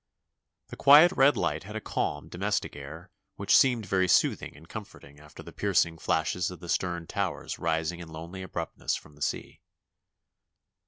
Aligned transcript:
The 0.69 0.75
quiet 0.77 1.11
red 1.11 1.37
light 1.37 1.61
had 1.65 1.75
a 1.75 1.79
calm, 1.79 2.27
domestic 2.27 2.75
air 2.75 3.11
which 3.35 3.55
seemed 3.55 3.85
very 3.85 4.07
soothing 4.07 4.57
and 4.57 4.67
com 4.67 4.83
forting 4.83 5.19
after 5.19 5.43
the 5.43 5.53
piercing 5.53 5.99
flashes 5.99 6.49
of 6.49 6.59
the 6.59 6.69
stern 6.69 7.05
towers 7.05 7.59
rising 7.59 7.99
in 7.99 8.07
lonely 8.09 8.41
abruptness 8.41 8.95
from 8.95 9.13
the 9.13 9.21
sea. 9.21 9.61